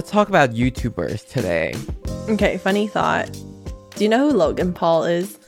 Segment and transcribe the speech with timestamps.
[0.00, 1.74] Let's talk about YouTubers today.
[2.30, 3.30] Okay, funny thought.
[3.96, 5.38] Do you know who Logan Paul is?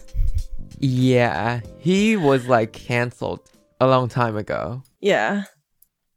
[0.78, 3.40] Yeah, he was like canceled
[3.80, 4.82] a long time ago.
[5.00, 5.44] Yeah.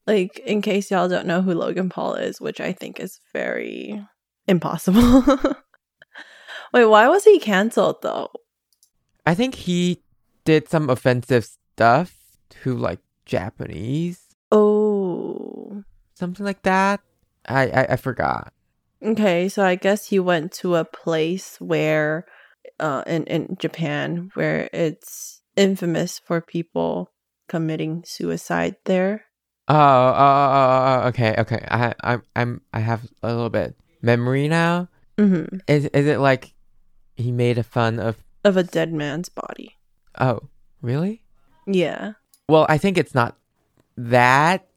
[0.06, 4.06] Like, in case y'all don't know who Logan Paul is, which I think is very
[4.50, 5.24] impossible.
[6.74, 8.32] Wait, why was he canceled though?
[9.26, 10.04] I think he
[10.44, 12.18] did some offensive stuff
[12.64, 14.20] to like Japanese,
[14.52, 15.86] Oh.
[16.16, 17.00] something like that.
[17.48, 18.54] I I, I forgot.
[19.04, 22.26] Okay, so I guess he went to a place where,
[22.80, 27.12] uh, in in Japan, where it's infamous for people
[27.48, 29.26] committing suicide there.
[29.68, 31.66] Oh, oh, oh, oh, oh, okay, okay.
[31.70, 34.90] I I I'm I have a little bit memory now.
[35.18, 35.58] Mm-hmm.
[35.68, 36.54] Is is it like
[37.16, 38.24] he made a fun of?
[38.44, 39.78] Of a dead man's body.
[40.20, 40.50] Oh,
[40.82, 41.24] really?
[41.66, 42.14] Yeah.
[42.48, 43.38] Well, I think it's not
[43.98, 44.68] that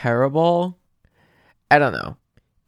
[0.00, 0.76] terrible.
[1.70, 2.16] I don't know.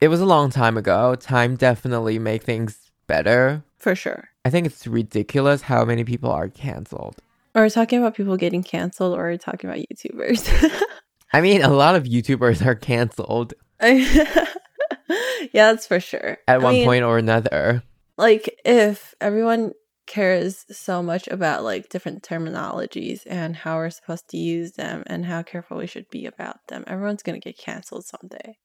[0.01, 1.15] It was a long time ago.
[1.15, 3.63] Time definitely make things better.
[3.79, 4.29] For sure.
[4.45, 7.17] I think it's ridiculous how many people are canceled.
[7.55, 10.81] Are we talking about people getting canceled or are we talking about YouTubers?
[11.33, 14.37] I mean, a lot of YouTubers are canceled yeah,
[15.53, 16.39] that's for sure.
[16.47, 17.83] at I one mean, point or another.
[18.17, 19.73] like if everyone
[20.07, 25.25] cares so much about like different terminologies and how we're supposed to use them and
[25.27, 28.57] how careful we should be about them, everyone's gonna get canceled someday.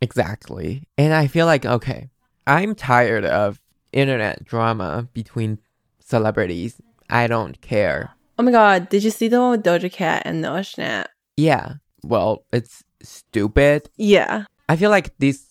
[0.00, 0.88] Exactly.
[0.96, 2.08] And I feel like, okay,
[2.46, 3.60] I'm tired of
[3.92, 5.58] internet drama between
[6.00, 6.80] celebrities.
[7.10, 8.10] I don't care.
[8.38, 11.06] Oh my god, did you see the one with Doja Cat and Noah Schnapp?
[11.36, 11.74] Yeah.
[12.04, 13.90] Well, it's stupid.
[13.96, 14.44] Yeah.
[14.68, 15.44] I feel like this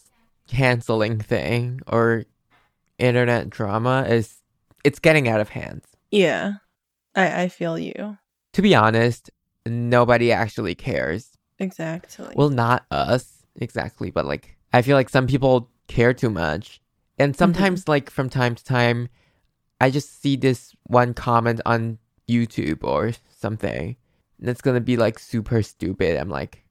[0.47, 2.23] canceling thing or
[2.97, 4.35] internet drama is
[4.83, 5.85] it's getting out of hands.
[6.11, 6.53] Yeah.
[7.15, 8.17] I I feel you.
[8.53, 9.29] To be honest,
[9.65, 11.37] nobody actually cares.
[11.59, 12.33] Exactly.
[12.35, 16.81] Well, not us exactly, but like I feel like some people care too much.
[17.19, 19.09] And sometimes like from time to time
[19.79, 23.95] I just see this one comment on YouTube or something.
[24.39, 26.17] And it's going to be like super stupid.
[26.17, 26.63] I'm like,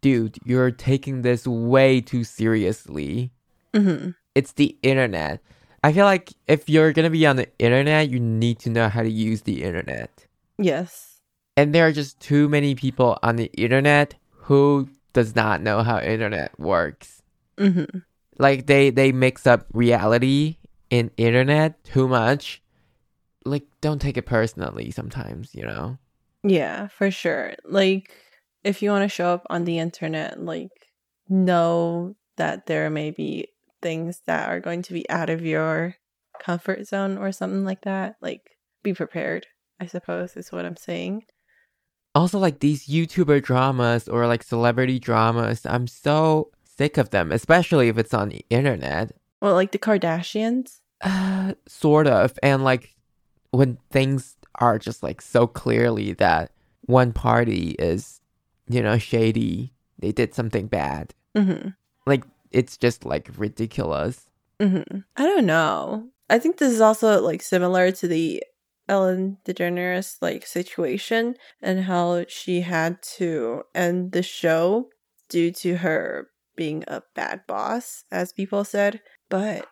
[0.00, 3.32] dude, you're taking this way too seriously.
[3.74, 5.40] hmm It's the internet.
[5.84, 8.88] I feel like if you're going to be on the internet, you need to know
[8.88, 10.26] how to use the internet.
[10.58, 11.20] Yes.
[11.56, 16.00] And there are just too many people on the internet who does not know how
[16.00, 17.22] internet works.
[17.58, 17.84] hmm
[18.38, 20.58] Like they they mix up reality
[20.90, 22.62] in internet too much.
[23.44, 25.98] Like don't take it personally sometimes, you know.
[26.44, 27.54] Yeah, for sure.
[27.64, 28.12] Like,
[28.64, 30.70] if you want to show up on the internet, like,
[31.28, 33.48] know that there may be
[33.82, 35.96] things that are going to be out of your
[36.40, 38.16] comfort zone or something like that.
[38.22, 39.46] Like, be prepared,
[39.80, 41.24] I suppose, is what I'm saying.
[42.18, 47.86] Also like these YouTuber dramas or like celebrity dramas, I'm so sick of them, especially
[47.86, 49.12] if it's on the internet.
[49.40, 50.80] Well, like the Kardashians.
[51.00, 52.36] Uh, sort of.
[52.42, 52.96] And like
[53.52, 56.50] when things are just like so clearly that
[56.86, 58.20] one party is,
[58.68, 61.14] you know, shady, they did something bad.
[61.36, 61.68] hmm
[62.04, 64.26] Like it's just like ridiculous.
[64.60, 64.82] hmm
[65.16, 66.08] I don't know.
[66.28, 68.42] I think this is also like similar to the
[68.88, 74.88] Ellen DeGeneres like situation and how she had to end the show
[75.28, 79.00] due to her being a bad boss, as people said.
[79.28, 79.66] But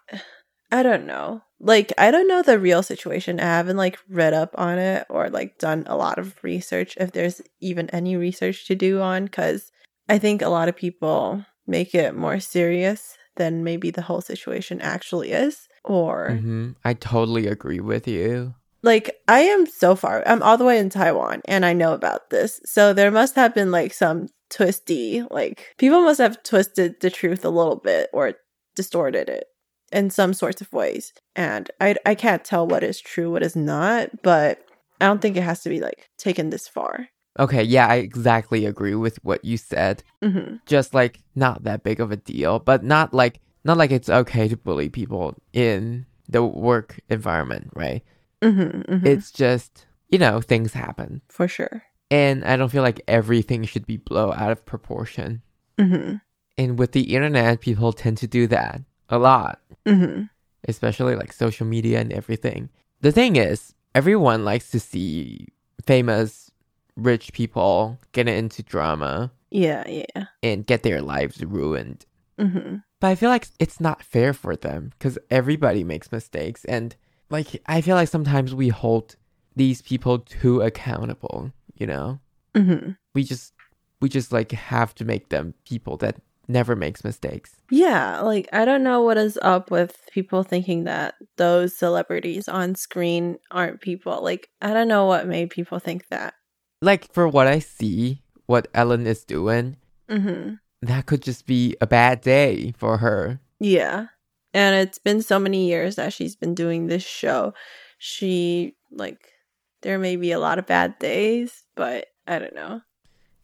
[0.71, 1.43] I don't know.
[1.59, 3.41] Like I don't know the real situation.
[3.41, 7.12] I haven't like read up on it or like done a lot of research if
[7.12, 9.72] there's even any research to do on cuz
[10.09, 14.81] I think a lot of people make it more serious than maybe the whole situation
[14.81, 18.55] actually is or hmm I totally agree with you.
[18.82, 22.31] Like I am so far I'm all the way in Taiwan and I know about
[22.31, 22.61] this.
[22.64, 27.44] So there must have been like some twisty like people must have twisted the truth
[27.44, 28.34] a little bit or
[28.76, 29.46] distorted it
[29.93, 31.12] in some sorts of ways.
[31.34, 34.62] And I I can't tell what is true, what is not, but
[35.00, 37.08] I don't think it has to be like taken this far.
[37.38, 40.02] Okay, yeah, I exactly agree with what you said.
[40.25, 40.61] Mhm.
[40.67, 44.49] Just like not that big of a deal, but not like not like it's okay
[44.49, 48.02] to bully people in the work environment, right?
[48.43, 48.85] Mhm.
[48.87, 49.06] mhm.
[49.06, 51.23] It's just, you know, things happen.
[51.29, 51.83] for sure.
[52.11, 55.43] And I don't feel like everything should be blow out of proportion.
[55.79, 56.21] Mhm.
[56.59, 60.23] And with the internet, people tend to do that a lot, Mm-hmm.
[60.69, 62.71] especially like social media and everything.
[63.00, 65.49] The thing is, everyone likes to see
[65.85, 66.50] famous,
[66.97, 70.27] rich people get into drama Yeah, yeah.
[70.43, 72.06] and get their lives ruined.
[72.39, 72.77] Mm-hmm.
[73.00, 76.65] But I feel like it's not fair for them because everybody makes mistakes.
[76.65, 76.97] And
[77.31, 79.17] like, I feel like sometimes we hold
[79.55, 82.20] these people too accountable, you know?
[82.55, 82.93] Mm-hmm.
[83.14, 83.52] We just,
[84.00, 86.17] we just like have to make them people that
[86.49, 87.56] never makes mistakes.
[87.70, 92.75] Yeah, like I don't know what is up with people thinking that those celebrities on
[92.76, 94.22] screen aren't people.
[94.22, 96.34] Like I don't know what made people think that.
[96.82, 99.76] Like, for what I see, what Ellen is doing,
[100.08, 100.55] Mm-hmm.
[100.82, 103.40] that could just be a bad day for her.
[103.58, 104.06] Yeah.
[104.56, 107.53] And it's been so many years that she's been doing this show.
[107.99, 109.19] She like
[109.82, 112.81] there may be a lot of bad days, but I don't know.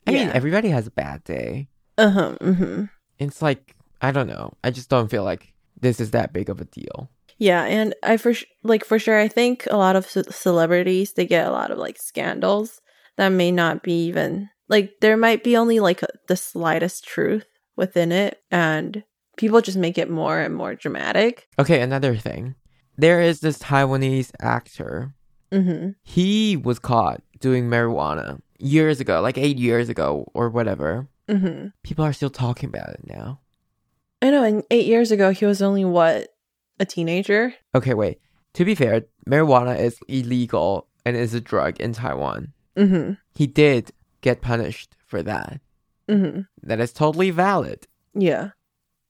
[0.06, 1.68] I mean, everybody has a bad day.
[1.98, 2.36] Uh-huh.
[2.40, 2.84] Mm-hmm.
[3.18, 4.54] It's like, I don't know.
[4.64, 7.10] I just don't feel like this is that big of a deal.
[7.36, 11.12] Yeah, and I for sh- like for sure I think a lot of ce- celebrities
[11.12, 12.80] they get a lot of like scandals
[13.18, 18.12] that may not be even like there might be only like the slightest truth within
[18.12, 19.04] it and
[19.42, 21.48] people just make it more and more dramatic.
[21.58, 22.54] Okay, another thing.
[22.96, 25.14] There is this Taiwanese actor.
[25.50, 25.96] Mhm.
[26.04, 31.08] He was caught doing marijuana years ago, like eight years ago or whatever.
[31.28, 31.72] Mhm.
[31.82, 33.40] People are still talking about it now.
[34.22, 36.28] I know and 8 years ago he was only what
[36.78, 37.52] a teenager.
[37.74, 38.20] Okay, wait.
[38.54, 42.52] To be fair, marijuana is illegal and is a drug in Taiwan.
[42.76, 43.18] Mhm.
[43.34, 43.90] He did
[44.20, 45.60] get punished for that.
[46.08, 46.46] Mhm.
[46.62, 47.88] That is totally valid.
[48.14, 48.50] Yeah.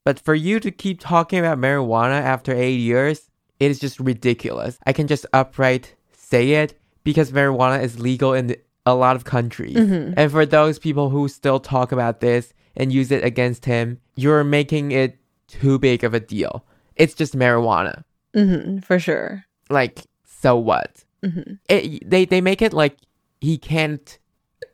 [0.05, 4.79] But for you to keep talking about marijuana after eight years, it is just ridiculous.
[4.87, 9.77] I can just upright say it because marijuana is legal in a lot of countries.
[9.77, 10.15] Mhm.
[10.17, 14.43] And for those people who still talk about this and use it against him, you're
[14.45, 16.65] making it too big of a deal.
[16.97, 18.03] It's just marijuana.
[18.35, 18.85] Mhm.
[18.85, 19.45] For sure.
[19.71, 21.05] Like, so what?
[21.23, 21.59] Mhm.
[21.69, 22.97] It, they, they make it like
[23.41, 24.19] he can't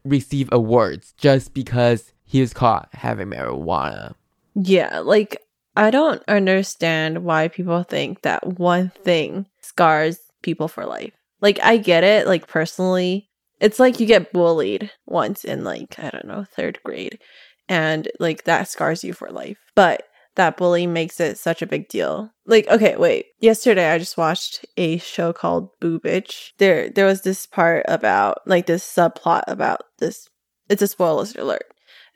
[0.04, 4.14] receive awards just because he was caught having marijuana.
[4.60, 5.40] Yeah, like
[5.76, 11.12] I don't understand why people think that one thing scars people for life.
[11.40, 13.28] Like I get it, like personally,
[13.60, 17.20] it's like you get bullied once in like I don't know, 3rd grade
[17.68, 19.58] and like that scars you for life.
[19.76, 20.02] But
[20.34, 22.32] that bully makes it such a big deal.
[22.44, 23.26] Like okay, wait.
[23.40, 26.50] Yesterday I just watched a show called Boo Bitch.
[26.58, 30.28] There there was this part about like this subplot about this
[30.68, 31.64] it's a spoiler alert.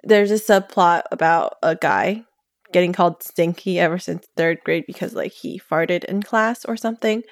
[0.02, 2.24] There's a subplot about a guy
[2.72, 7.22] getting called stinky ever since third grade because like he farted in class or something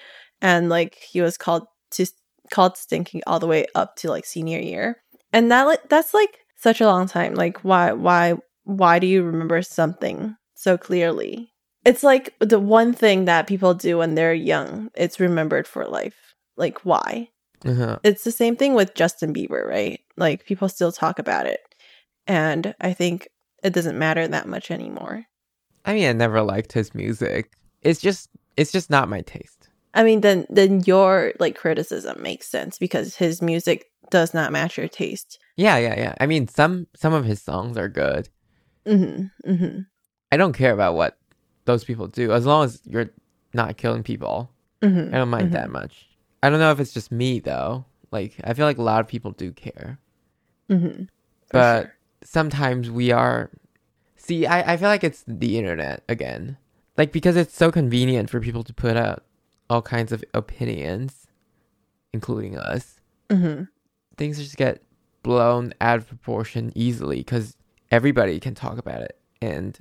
[0.40, 2.06] and like he was called to
[2.52, 4.96] called stinky all the way up to like senior year
[5.32, 8.34] and that like that's like such a long time like why why
[8.64, 11.52] why do you remember something so clearly
[11.84, 16.34] it's like the one thing that people do when they're young it's remembered for life
[16.56, 17.28] like why
[17.64, 17.98] Uh-huh.
[18.02, 20.00] it's the same thing with Justin Bieber, right?
[20.16, 21.60] Like people still talk about it.
[22.26, 23.28] And I think
[23.62, 25.26] it doesn't matter that much anymore.
[25.84, 27.52] I mean, I never liked his music.
[27.82, 29.68] It's just, it's just not my taste.
[29.94, 34.78] I mean, then then your like criticism makes sense because his music does not match
[34.78, 35.38] your taste.
[35.56, 36.14] Yeah, yeah, yeah.
[36.20, 38.28] I mean, some some of his songs are good.
[38.86, 39.32] Mhm.
[39.44, 39.86] Mhm.
[40.30, 41.18] I don't care about what
[41.64, 43.10] those people do as long as you're
[43.52, 44.52] not killing people.
[44.80, 45.12] Mhm.
[45.12, 45.54] I don't mind mhm.
[45.54, 46.08] that much.
[46.42, 47.84] I don't know if it's just me though.
[48.12, 49.98] Like, I feel like a lot of people do care,
[50.68, 51.08] Mhm.
[51.50, 51.94] But sure.
[52.22, 53.50] sometimes we are.
[54.30, 56.56] See, I I feel like it's the internet again.
[56.96, 59.24] Like because it's so convenient for people to put out
[59.68, 61.26] all kinds of opinions,
[62.12, 63.00] including us.
[63.28, 63.68] Mhm.
[64.16, 64.82] things just get
[65.22, 67.56] blown out of proportion easily because
[67.90, 69.78] everybody can talk about it and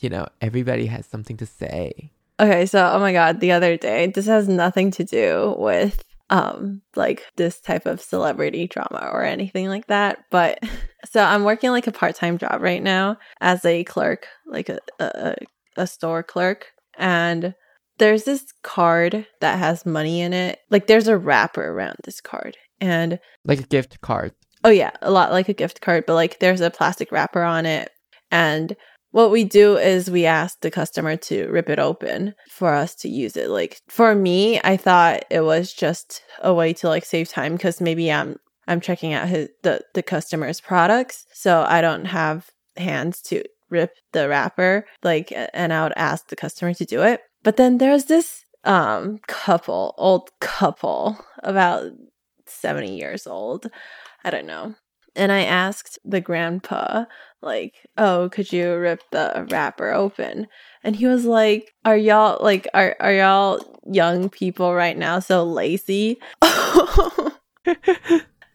[0.00, 4.06] you know everybody has something to say Okay, so oh my god, the other day,
[4.06, 9.68] this has nothing to do with um like this type of celebrity drama or anything
[9.68, 10.58] like that, but
[11.04, 15.36] so I'm working like a part-time job right now as a clerk, like a a,
[15.76, 17.54] a store clerk, and
[17.98, 20.58] there's this card that has money in it.
[20.70, 22.56] Like there's a wrapper around this card.
[22.80, 24.32] And like a gift card
[24.64, 27.66] Oh yeah, a lot like a gift card, but like there's a plastic wrapper on
[27.66, 27.90] it.
[28.30, 28.76] And
[29.12, 33.08] what we do is we ask the customer to rip it open for us to
[33.08, 33.48] use it.
[33.48, 37.80] Like for me, I thought it was just a way to like save time because
[37.80, 43.20] maybe I'm I'm checking out his the the customer's products, so I don't have hands
[43.22, 47.20] to rip the wrapper like and I would ask the customer to do it.
[47.42, 51.92] But then there's this um couple, old couple about
[52.46, 53.70] 70 years old.
[54.24, 54.74] I don't know.
[55.14, 57.04] And I asked the grandpa,
[57.42, 60.46] like, oh, could you rip the wrapper open?
[60.84, 65.44] And he was like, Are y'all like are are y'all young people right now so
[65.44, 66.18] lazy?
[66.42, 67.32] I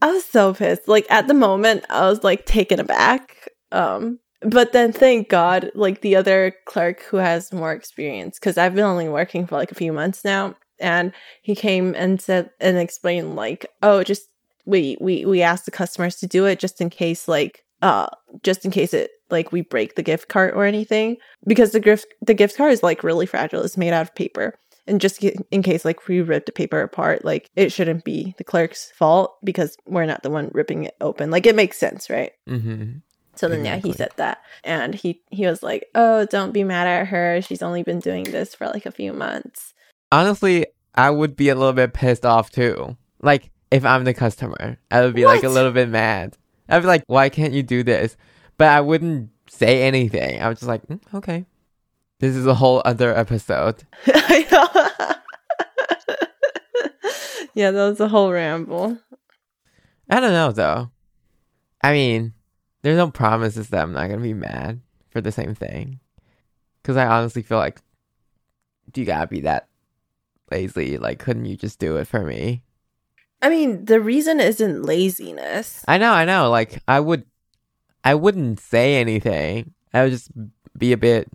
[0.02, 0.88] was so pissed.
[0.88, 3.50] Like at the moment I was like taken aback.
[3.72, 8.76] Um but then thank God, like the other clerk who has more experience, because I've
[8.76, 11.12] been only working for like a few months now, and
[11.42, 14.30] he came and said and explained like, oh, just
[14.68, 18.08] we we we asked the customers to do it just in case like uh
[18.44, 22.06] just in case it like we break the gift card or anything because the gift
[22.22, 23.64] the gift card is like really fragile.
[23.64, 24.54] It's made out of paper.
[24.86, 28.44] And just in case like we rip the paper apart like it shouldn't be the
[28.44, 31.32] clerk's fault because we're not the one ripping it open.
[31.32, 32.32] Like it makes sense right?
[32.48, 33.00] Mm-hmm.
[33.36, 34.40] so then yeah he said that.
[34.64, 37.42] And he he was like oh don't be mad at her.
[37.42, 39.74] She's only been doing this for like a few months.
[40.12, 42.98] Honestly, I would be a little bit pissed off too.
[43.22, 46.38] Like if I'm the customer, I would be like a little bit mad.
[46.70, 48.18] I'd be like, "Why can't you do this?"
[48.58, 50.42] But I wouldn't say anything.
[50.42, 51.46] I was just like, "Mm, "Okay."
[52.20, 53.84] This is a whole other episode.
[57.58, 59.00] Yeah that was a whole ramble
[60.12, 60.92] I don't know though.
[61.84, 62.34] I mean,
[62.84, 66.00] there's no promises that I'm not gonna be mad for the same thing.
[66.84, 67.82] Cause I honestly feel like,
[68.92, 69.68] do you gotta be that
[70.52, 71.00] lazy?
[71.00, 72.62] Like, couldn't you just do it for me?
[73.42, 75.84] I mean, the reason isn't laziness.
[75.88, 76.50] I know, I know.
[76.50, 77.26] Like, I would,
[78.04, 79.74] I wouldn't say anything.
[79.94, 80.32] I would just
[80.78, 81.30] be a bit,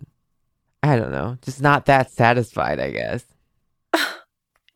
[0.81, 2.79] I don't know, just not that satisfied.
[2.79, 3.25] I guess.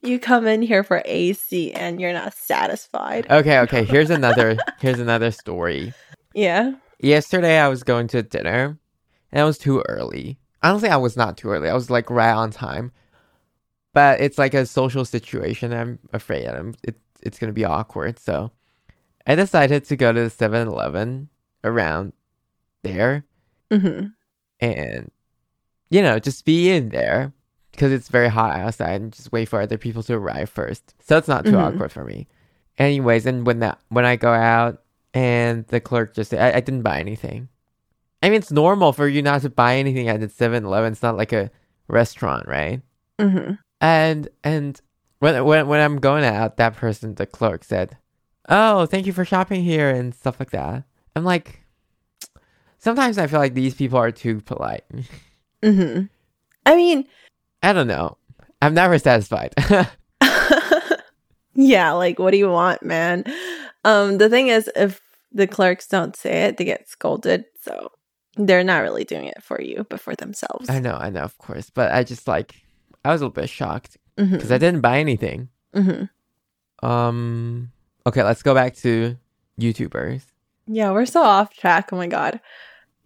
[0.03, 3.27] You come in here for AC and you're not satisfied.
[3.29, 3.83] Okay, okay.
[3.83, 4.57] Here's another.
[4.79, 5.93] here's another story.
[6.33, 6.73] Yeah.
[6.99, 8.77] Yesterday, I was going to dinner,
[9.31, 10.37] and it was too early.
[10.63, 11.69] Honestly, I was not too early.
[11.69, 12.91] I was like right on time.
[13.93, 15.73] But it's like a social situation.
[15.73, 16.95] I'm afraid I'm, it,
[17.27, 18.17] it's gonna be awkward.
[18.19, 18.51] So
[19.25, 21.29] I decided to go to the 7-Eleven
[21.63, 22.13] around
[22.83, 23.25] there,
[23.71, 24.07] hmm
[24.59, 25.11] and
[25.89, 27.31] you know, just be in there
[27.71, 30.95] because it's very hot outside, and just wait for other people to arrive first.
[30.99, 31.61] So it's not too Mhm.
[31.75, 32.27] awkward for me.
[32.77, 34.81] Anyways, and when that when I go out
[35.13, 37.49] and the clerk just said, I, I didn't buy anything.
[38.23, 40.91] I mean, it's normal for you not to buy anything at the 7-Eleven.
[40.93, 41.51] It's not like a
[41.87, 42.81] restaurant, right?
[43.19, 44.81] hmm And and
[45.19, 47.97] when when when I'm going out, that person, the clerk, said,
[48.49, 50.83] "Oh, thank you for shopping here" and stuff like that.
[51.15, 51.61] I'm like,
[52.77, 54.83] sometimes I feel like these people are too polite.
[55.63, 56.01] hmm
[56.65, 57.05] I mean,
[57.63, 58.17] I don't know.
[58.61, 59.53] I'm never satisfied.
[61.55, 63.23] yeah, like what do you want, man?
[63.83, 67.45] Um, the thing is, if the clerks don't say it, they get scolded.
[67.61, 67.91] So
[68.35, 70.69] they're not really doing it for you, but for themselves.
[70.69, 72.55] I know, I know, of course, but I just like
[73.03, 75.49] I was a little bit shocked hmm because I didn't buy anything.
[75.73, 76.03] hmm
[76.83, 77.71] Um.
[78.05, 79.17] Okay, let's go back to
[79.59, 80.23] YouTubers.
[80.67, 81.89] Yeah, we're so off track.
[81.91, 82.39] Oh my god,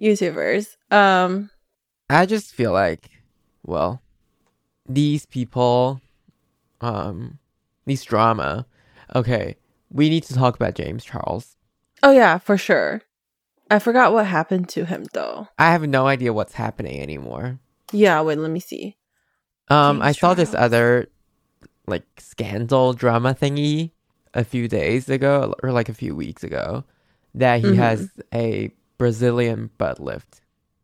[0.02, 0.76] YouTubers.
[0.92, 1.50] Um,
[2.10, 3.10] I just feel like,
[3.66, 4.02] well,
[4.88, 6.02] these people,
[6.82, 7.40] um,
[7.86, 8.66] these drama.
[9.16, 9.56] Okay,
[9.92, 11.58] we need to talk about James Charles.
[12.04, 13.02] oh yeah, for sure.
[13.70, 15.48] I forgot what happened to him though.
[15.58, 17.60] I have no idea what's happening anymore.
[17.94, 18.98] Yeah, wait, let me see.
[19.72, 21.08] Um, I saw this other
[21.88, 23.92] like scandal drama thingy
[24.34, 26.84] a few days ago or like a few weeks ago
[27.36, 27.76] that he Mhm.
[27.78, 30.42] has a Brazilian butt lift.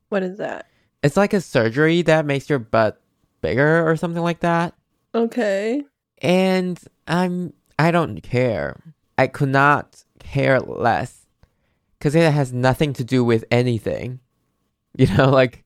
[0.10, 0.66] What is that?
[1.04, 3.02] It's like a surgery that makes your butt
[3.42, 4.74] bigger or something like that.
[5.14, 5.84] Okay.
[6.22, 8.82] And I'm I don't care.
[9.18, 11.26] I could not care less
[12.00, 14.20] cuz it has nothing to do with anything.
[14.98, 15.64] You know, like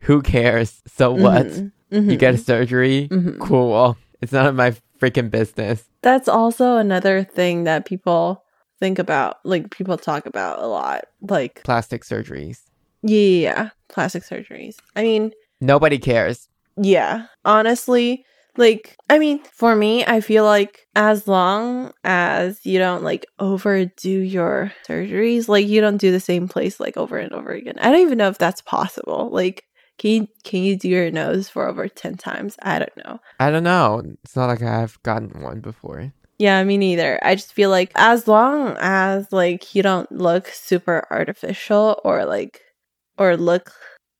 [0.00, 0.82] who cares?
[0.86, 1.46] So what?
[1.92, 2.10] Mhm.
[2.10, 2.44] You get a Mhm.
[2.44, 3.08] surgery?
[3.10, 3.38] Mhm.
[3.40, 3.96] Cool.
[4.20, 5.84] It's none of my freaking business.
[6.02, 8.44] That's also another thing that people
[8.80, 11.04] think about, like people talk about a lot.
[11.20, 12.60] Like, Plastic surgeries.
[13.02, 14.76] yeah, plastic surgeries.
[14.96, 16.48] I mean, Nobody cares.
[16.76, 18.24] yeah, honestly,
[18.56, 24.10] like, I mean, for me, I feel like as long as you don't like overdo
[24.10, 27.74] your surgeries, like you don't do the same place like over and over again.
[27.80, 29.30] I don't even know if that's possible.
[29.32, 29.64] Like,
[29.98, 32.56] can you, can you do your nose for over 10 times?
[32.62, 33.20] I don't know.
[33.40, 34.02] I don't know.
[34.24, 36.12] It's not like I've gotten one before.
[36.38, 37.18] Yeah, me neither.
[37.22, 42.62] I just feel like as long as like you don't look super artificial or like
[43.18, 43.72] or look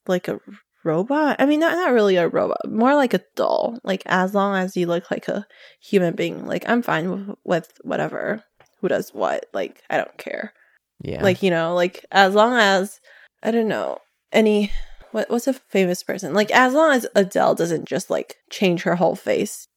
[0.08, 0.40] like a
[0.82, 1.37] robot.
[1.38, 3.78] I mean, not not really a robot, more like a doll.
[3.85, 5.47] Like as long as you look like a
[5.80, 8.42] human being, like I'm fine with, with whatever
[8.80, 9.47] who does what.
[9.52, 10.52] Like I don't care.
[11.00, 11.23] Yeah.
[11.23, 13.00] Like you know, like as long as
[13.44, 13.99] I don't know
[14.32, 14.73] any
[15.12, 18.97] what what's a famous person like as long as Adele doesn't just like change her
[18.97, 19.69] whole face,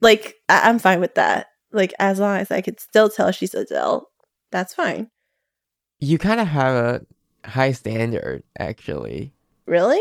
[0.00, 1.46] like I- I'm fine with that.
[1.72, 4.08] Like as long as I could still tell she's Adele,
[4.50, 5.10] That's fine.
[6.00, 9.32] You kind of have a high standard, actually.
[9.66, 10.00] Really?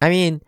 [0.00, 0.40] I mean,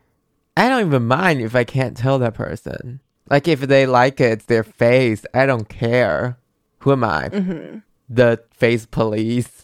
[0.56, 3.00] I don't even mind if I can't tell that person.
[3.28, 5.24] Like, if they like it, it's their face.
[5.34, 6.38] I don't care.
[6.78, 7.28] Who am I?
[7.28, 7.78] Mm-hmm.
[8.08, 9.61] The face police.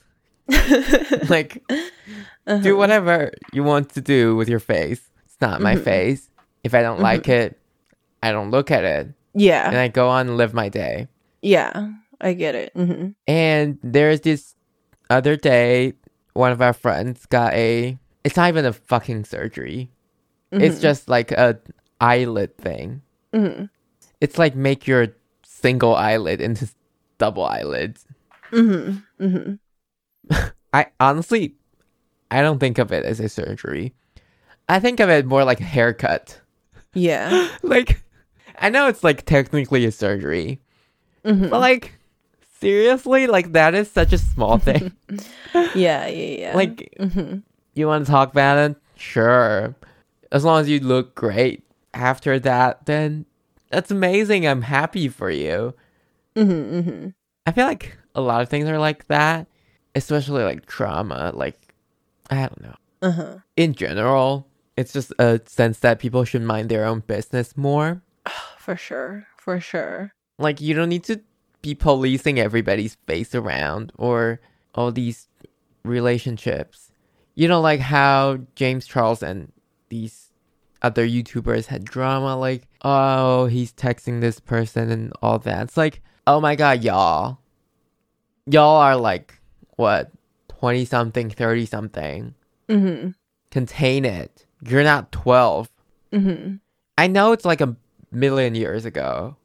[1.28, 1.62] like,
[2.47, 2.59] Uh-huh.
[2.59, 5.00] do whatever you want to do with your face.
[5.26, 5.85] It's not my Mhm.
[5.85, 6.31] face.
[6.64, 7.59] If I don't like it,
[8.23, 9.09] I don't look at it.
[9.35, 9.69] Yeah.
[9.69, 11.09] And I go on and live my day.
[11.43, 11.90] yeah.
[12.21, 12.75] I get it.
[12.75, 13.11] Mm-hmm.
[13.28, 14.57] And there's this
[15.09, 15.93] other day,
[16.35, 17.97] one of our friends got a.
[18.25, 19.88] It's not even a fucking surgery.
[20.50, 21.61] It's just like a
[22.00, 23.02] eyelid thing.
[23.33, 23.67] Mm-hmm.
[24.21, 25.14] It's like make your
[25.45, 26.69] single eyelid into
[27.19, 28.05] double eyelids.
[28.50, 28.99] Mm-hmm.
[29.25, 29.52] Mm-hmm.
[30.73, 31.54] I honestly,
[32.30, 33.94] I don't think of it as a surgery.
[34.68, 36.40] I think of it more like a haircut.
[36.94, 37.49] Yeah.
[37.62, 38.02] Like,
[38.58, 40.61] I know it's like technically a surgery,
[41.25, 41.49] Mm-hmm.
[41.49, 41.92] but like,
[42.61, 44.92] seriously, like that is such a small thing.
[45.75, 46.06] yeah.
[46.06, 46.06] Yeah.
[46.08, 46.52] Yeah.
[46.56, 47.38] like, Mm-hmm.
[47.75, 48.76] you want to talk about it?
[48.97, 49.75] Sure.
[50.32, 53.26] As long as you look great after that, then
[53.70, 54.47] that's amazing.
[54.47, 55.75] I'm happy for you.
[56.37, 56.78] Mm-hmm.
[56.90, 57.08] Mm-hmm.
[57.47, 59.47] I feel like a lot of things are like that,
[59.99, 61.33] especially like trauma.
[61.35, 61.75] Like,
[62.31, 62.76] I don't know.
[63.02, 63.38] Uh-huh.
[63.57, 68.02] In general, it's just a sense that people should mind their own business more.
[68.59, 69.26] For sure.
[69.37, 70.12] For sure.
[70.38, 71.21] Like, you don't need to
[71.62, 74.40] be policing everybody's face around or
[74.75, 75.28] all these
[75.85, 76.93] relationships.
[77.35, 79.52] You know, like how James Charles and
[79.88, 80.31] these
[80.83, 85.64] other YouTubers had drama, like, oh, he's texting this person and all that.
[85.64, 87.38] It's like, oh my god, y'all.
[88.47, 89.38] Y'all are like,
[89.78, 90.11] what,
[90.49, 92.35] 20 something, 30 something.
[92.68, 93.11] Mm-hmm.
[93.50, 94.44] Contain it.
[94.66, 95.70] You're not 12.
[96.12, 96.56] Mm-hmm.
[96.99, 97.76] I know it's like a
[98.11, 99.37] million years ago,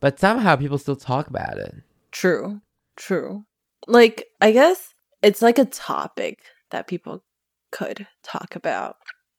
[0.00, 1.74] but somehow people still talk about it.
[2.10, 2.62] True.
[2.96, 3.44] True.
[3.86, 7.22] Like, I guess it's like a topic that people
[7.70, 8.96] could talk about.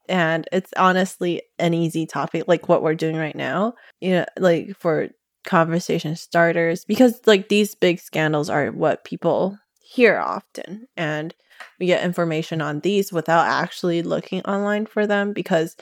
[0.08, 3.74] And it's honestly an easy topic, like what we're doing right now.
[4.00, 5.08] You know, like for
[5.44, 9.58] conversation starters, because like these big scandals are what people
[9.94, 10.88] hear often.
[10.96, 11.34] And
[11.78, 15.76] we get information on these without actually looking online for them because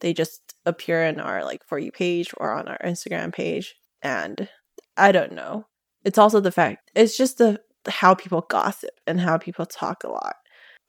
[0.00, 3.76] they just appear in our like for you page or on our Instagram page.
[4.02, 4.48] And
[4.96, 5.66] I don't know
[6.04, 10.08] it's also the fact it's just the how people gossip and how people talk a
[10.08, 10.36] lot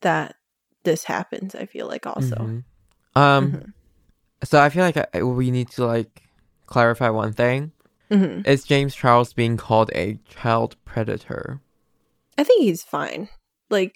[0.01, 0.35] that
[0.83, 2.63] this happens i feel like also Mhm.
[3.15, 3.73] Um, Mhm.
[4.43, 6.21] so I feel like I, we need to like
[6.67, 7.71] clarify one thing.
[8.11, 8.47] Mhm.
[8.47, 11.59] Is James Charles being called a child predator?
[12.39, 13.27] I think he's fine
[13.69, 13.95] like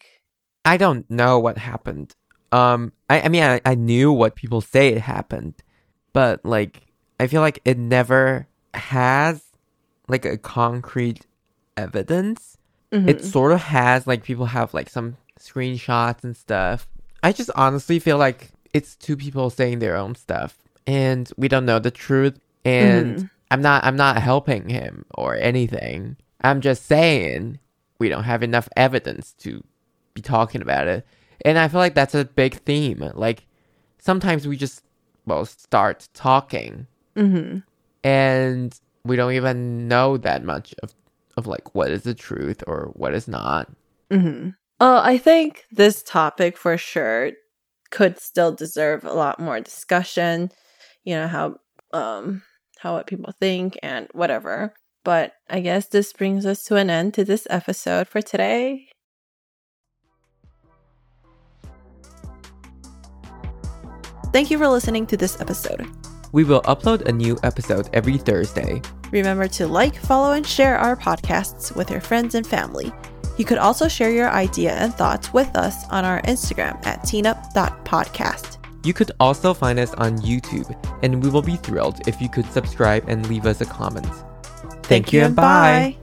[0.65, 2.15] I don't know what happened.
[2.53, 5.55] Um, I, I mean, I, I knew what people say it happened,
[6.13, 6.73] but like,
[7.19, 9.43] I feel like it never has
[10.07, 11.25] like a concrete
[11.75, 12.57] evidence.
[12.93, 13.09] mhm.
[13.09, 16.87] It sort of has like people have like some screenshots and stuff.
[17.21, 21.65] I just honestly feel like it's two people saying their own stuff and we don't
[21.65, 23.29] know the truth and Mhm.
[23.51, 26.15] I'm not I'm not helping him or anything.
[26.41, 27.59] I'm just saying
[28.03, 29.63] we don't have enough evidence to
[30.13, 31.07] be talking about it.
[31.45, 33.09] And I feel like that's a big theme.
[33.15, 33.45] Like
[33.97, 34.83] sometimes we just
[35.25, 36.85] well start talking
[37.15, 37.63] Mhm.
[38.03, 40.93] and we don't even know that much of
[41.37, 43.71] of like what is the truth or what is not.
[44.11, 44.49] Mm-hmm.
[44.81, 47.31] oh i think this topic for sure
[47.89, 50.51] could still deserve a lot more discussion
[51.05, 51.55] you know how
[51.93, 52.43] um
[52.79, 57.13] how what people think and whatever but i guess this brings us to an end
[57.13, 58.87] to this episode for today
[64.33, 65.87] Thank you for listening to this episode.
[66.31, 68.81] We will upload a new episode every Thursday.
[69.11, 72.91] Remember to like, follow, and share our podcasts with your friends and family.
[73.37, 78.57] You could also share your idea and thoughts with us on our Instagram at teenup.podcast.
[78.83, 82.51] You could also find us on YouTube, and we will be thrilled if you could
[82.51, 84.07] subscribe and leave us a comment.
[84.93, 85.97] Thank, you and bye.